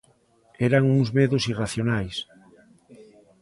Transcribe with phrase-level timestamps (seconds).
[0.67, 2.15] Eran uns medos irracionais.